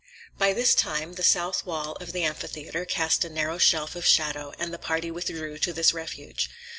[0.35, 4.51] By this time the south wall of the amphitheater cast a narrow shelf of shadow,
[4.57, 6.49] and the party withdrew to this refuge.